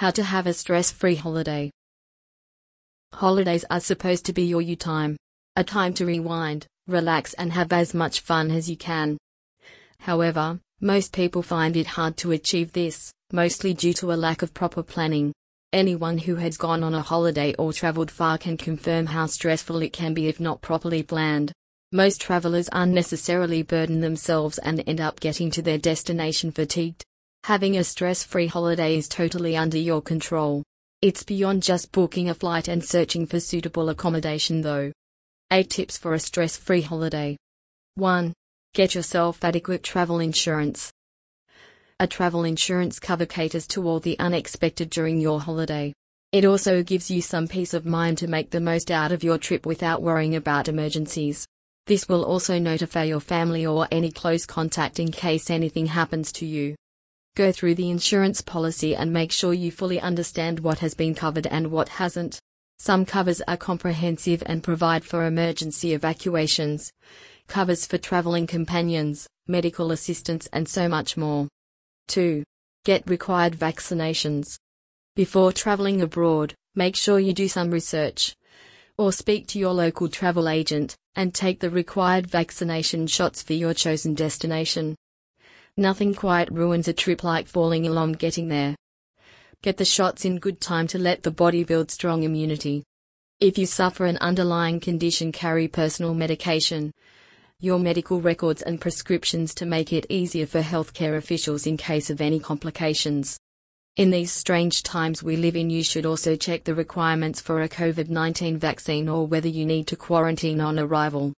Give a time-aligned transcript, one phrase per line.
[0.00, 1.70] How to have a stress free holiday.
[3.12, 5.18] Holidays are supposed to be your you time,
[5.56, 9.18] a time to rewind, relax, and have as much fun as you can.
[9.98, 14.54] However, most people find it hard to achieve this, mostly due to a lack of
[14.54, 15.34] proper planning.
[15.74, 19.92] Anyone who has gone on a holiday or traveled far can confirm how stressful it
[19.92, 21.52] can be if not properly planned.
[21.92, 27.04] Most travelers unnecessarily burden themselves and end up getting to their destination fatigued.
[27.44, 30.62] Having a stress free holiday is totally under your control.
[31.00, 34.92] It's beyond just booking a flight and searching for suitable accommodation, though.
[35.50, 37.38] 8 tips for a stress free holiday.
[37.94, 38.34] 1.
[38.74, 40.92] Get yourself adequate travel insurance.
[41.98, 45.94] A travel insurance cover caters to all the unexpected during your holiday.
[46.32, 49.38] It also gives you some peace of mind to make the most out of your
[49.38, 51.46] trip without worrying about emergencies.
[51.86, 56.46] This will also notify your family or any close contact in case anything happens to
[56.46, 56.76] you.
[57.36, 61.46] Go through the insurance policy and make sure you fully understand what has been covered
[61.46, 62.40] and what hasn't.
[62.78, 66.90] Some covers are comprehensive and provide for emergency evacuations,
[67.46, 71.48] covers for traveling companions, medical assistance, and so much more.
[72.08, 72.42] 2.
[72.84, 74.58] Get required vaccinations.
[75.14, 78.34] Before traveling abroad, make sure you do some research
[78.96, 83.72] or speak to your local travel agent and take the required vaccination shots for your
[83.72, 84.94] chosen destination.
[85.80, 88.76] Nothing quite ruins a trip like falling ill on getting there.
[89.62, 92.84] Get the shots in good time to let the body build strong immunity.
[93.40, 96.92] If you suffer an underlying condition, carry personal medication,
[97.60, 102.20] your medical records and prescriptions to make it easier for healthcare officials in case of
[102.20, 103.40] any complications.
[103.96, 107.70] In these strange times we live in, you should also check the requirements for a
[107.70, 111.32] COVID 19 vaccine or whether you need to quarantine on arrival.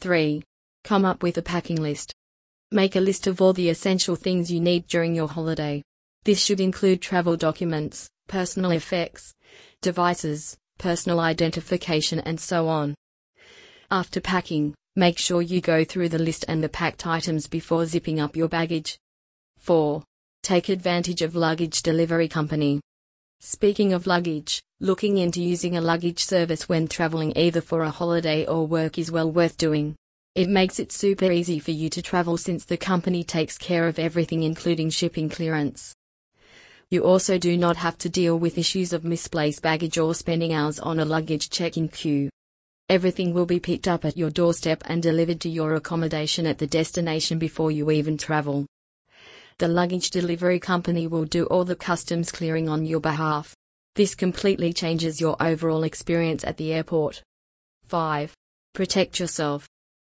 [0.00, 0.42] 3.
[0.82, 2.15] Come up with a packing list.
[2.72, 5.82] Make a list of all the essential things you need during your holiday.
[6.24, 9.32] This should include travel documents, personal effects,
[9.82, 12.96] devices, personal identification, and so on.
[13.88, 18.18] After packing, make sure you go through the list and the packed items before zipping
[18.18, 18.98] up your baggage.
[19.58, 20.02] 4.
[20.42, 22.80] Take advantage of luggage delivery company.
[23.38, 28.44] Speaking of luggage, looking into using a luggage service when traveling either for a holiday
[28.44, 29.94] or work is well worth doing.
[30.36, 33.98] It makes it super easy for you to travel since the company takes care of
[33.98, 35.94] everything including shipping clearance.
[36.90, 40.78] You also do not have to deal with issues of misplaced baggage or spending hours
[40.78, 42.28] on a luggage check-in queue.
[42.90, 46.66] Everything will be picked up at your doorstep and delivered to your accommodation at the
[46.66, 48.66] destination before you even travel.
[49.56, 53.56] The luggage delivery company will do all the customs clearing on your behalf.
[53.94, 57.22] This completely changes your overall experience at the airport.
[57.86, 58.34] 5.
[58.74, 59.66] Protect yourself.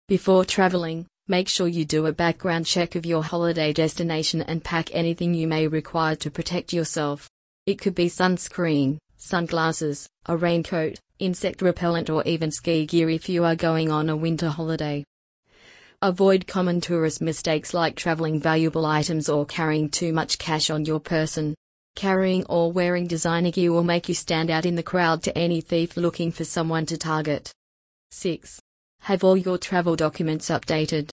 [0.09, 4.89] Before traveling, make sure you do a background check of your holiday destination and pack
[4.95, 7.29] anything you may require to protect yourself.
[7.67, 13.45] It could be sunscreen, sunglasses, a raincoat, insect repellent, or even ski gear if you
[13.45, 15.05] are going on a winter holiday.
[16.01, 21.01] Avoid common tourist mistakes like traveling valuable items or carrying too much cash on your
[21.01, 21.55] person.
[21.97, 25.61] Carrying or wearing designer gear will make you stand out in the crowd to any
[25.61, 27.53] thief looking for someone to target.
[28.11, 28.59] 6.
[29.01, 31.11] Have all your travel documents updated.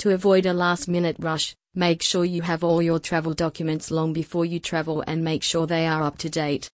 [0.00, 4.12] To avoid a last minute rush, make sure you have all your travel documents long
[4.12, 6.68] before you travel and make sure they are up to date.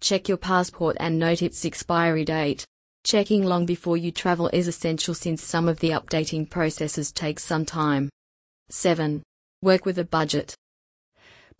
[0.00, 2.64] Check your passport and note its expiry date.
[3.04, 7.64] Checking long before you travel is essential since some of the updating processes take some
[7.64, 8.10] time.
[8.68, 9.22] 7.
[9.62, 10.54] Work with a budget.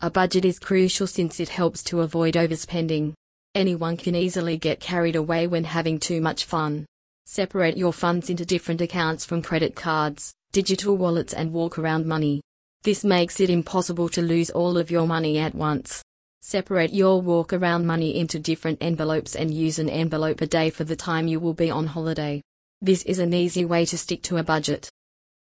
[0.01, 3.13] A budget is crucial since it helps to avoid overspending.
[3.53, 6.85] Anyone can easily get carried away when having too much fun.
[7.25, 12.41] Separate your funds into different accounts from credit cards, digital wallets, and walk around money.
[12.83, 16.03] This makes it impossible to lose all of your money at once.
[16.41, 20.83] Separate your walk around money into different envelopes and use an envelope a day for
[20.83, 22.41] the time you will be on holiday.
[22.81, 24.89] This is an easy way to stick to a budget.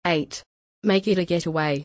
[0.06, 0.42] 8.
[0.82, 1.84] Make it a getaway.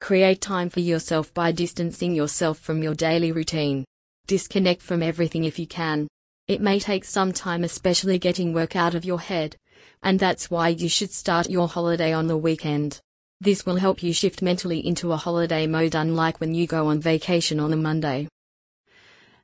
[0.00, 3.84] Create time for yourself by distancing yourself from your daily routine.
[4.26, 6.08] Disconnect from everything if you can.
[6.48, 9.56] It may take some time, especially getting work out of your head,
[10.02, 13.00] and that's why you should start your holiday on the weekend.
[13.40, 17.00] This will help you shift mentally into a holiday mode, unlike when you go on
[17.00, 18.28] vacation on a Monday.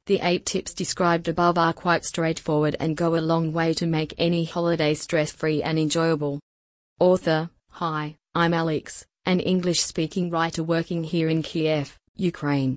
[0.07, 4.15] The eight tips described above are quite straightforward and go a long way to make
[4.17, 6.39] any holiday stress free and enjoyable.
[7.01, 12.77] Author Hi, I'm Alex, an English speaking writer working here in Kiev, Ukraine.